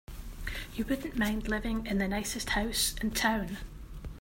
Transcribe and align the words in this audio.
You 0.73 0.83
wouldn't 0.85 1.15
mind 1.15 1.47
living 1.47 1.85
in 1.85 1.99
the 1.99 2.07
nicest 2.07 2.49
house 2.49 2.95
in 3.03 3.11
town. 3.11 3.59